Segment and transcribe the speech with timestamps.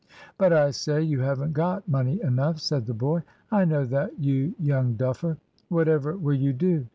[0.39, 3.21] "But, I say, you haven't got money enough," said the boy.
[3.51, 5.37] "I know that, you young duffer."
[5.69, 6.87] "Whatever will you do?"